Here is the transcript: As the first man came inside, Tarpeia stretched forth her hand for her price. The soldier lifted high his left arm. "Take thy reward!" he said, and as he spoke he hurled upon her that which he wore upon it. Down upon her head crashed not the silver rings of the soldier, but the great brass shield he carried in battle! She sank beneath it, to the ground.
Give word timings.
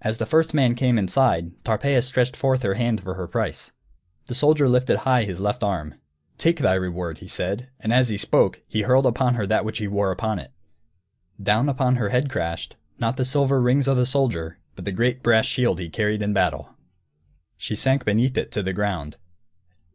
As 0.00 0.16
the 0.16 0.24
first 0.24 0.54
man 0.54 0.74
came 0.74 0.96
inside, 0.96 1.52
Tarpeia 1.66 2.00
stretched 2.00 2.34
forth 2.34 2.62
her 2.62 2.76
hand 2.76 3.02
for 3.02 3.12
her 3.12 3.26
price. 3.28 3.72
The 4.24 4.34
soldier 4.34 4.66
lifted 4.66 5.00
high 5.00 5.24
his 5.24 5.38
left 5.38 5.62
arm. 5.62 5.96
"Take 6.38 6.60
thy 6.60 6.72
reward!" 6.72 7.18
he 7.18 7.28
said, 7.28 7.68
and 7.78 7.92
as 7.92 8.08
he 8.08 8.16
spoke 8.16 8.62
he 8.66 8.80
hurled 8.80 9.04
upon 9.04 9.34
her 9.34 9.46
that 9.46 9.66
which 9.66 9.76
he 9.76 9.86
wore 9.86 10.10
upon 10.10 10.38
it. 10.38 10.50
Down 11.42 11.68
upon 11.68 11.96
her 11.96 12.08
head 12.08 12.30
crashed 12.30 12.76
not 12.98 13.18
the 13.18 13.24
silver 13.26 13.60
rings 13.60 13.86
of 13.86 13.98
the 13.98 14.06
soldier, 14.06 14.60
but 14.76 14.86
the 14.86 14.92
great 14.92 15.22
brass 15.22 15.44
shield 15.44 15.78
he 15.78 15.90
carried 15.90 16.22
in 16.22 16.32
battle! 16.32 16.70
She 17.58 17.74
sank 17.74 18.06
beneath 18.06 18.38
it, 18.38 18.50
to 18.52 18.62
the 18.62 18.72
ground. 18.72 19.18